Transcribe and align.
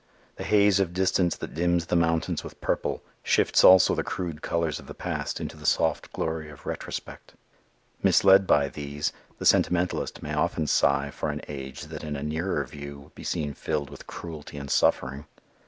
The 0.37 0.43
haze 0.43 0.79
of 0.79 0.93
distance 0.93 1.35
that 1.35 1.53
dims 1.53 1.85
the 1.85 1.95
mountains 1.95 2.43
with 2.43 2.59
purple, 2.59 3.03
shifts 3.21 3.63
also 3.63 3.93
the 3.93 4.03
crude 4.03 4.41
colors 4.41 4.79
of 4.79 4.87
the 4.87 4.95
past 4.95 5.39
into 5.39 5.55
the 5.55 5.63
soft 5.67 6.11
glory 6.11 6.49
of 6.49 6.65
retrospect. 6.65 7.35
Misled 8.01 8.47
by 8.47 8.67
these, 8.67 9.13
the 9.37 9.45
sentimentalist 9.45 10.23
may 10.23 10.33
often 10.33 10.65
sigh 10.65 11.11
for 11.11 11.29
an 11.29 11.41
age 11.47 11.81
that 11.83 12.03
in 12.03 12.15
a 12.15 12.23
nearer 12.23 12.63
view 12.65 12.99
would 12.99 13.13
be 13.13 13.23
seen 13.23 13.53
filled 13.53 13.91
with 13.91 14.07
cruelty 14.07 14.57
and 14.57 14.71
suffering. 14.71 15.25